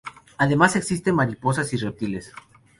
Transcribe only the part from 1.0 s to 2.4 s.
mariposas y reptiles.